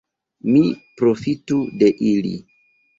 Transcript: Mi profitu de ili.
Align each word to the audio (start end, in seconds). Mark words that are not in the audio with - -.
Mi 0.53 0.63
profitu 1.03 1.61
de 1.79 1.95
ili. 2.17 2.37